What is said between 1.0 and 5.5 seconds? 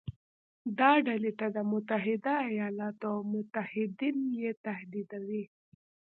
ډلې د متحده ایالاتو او متحدین یې تهدیدوي.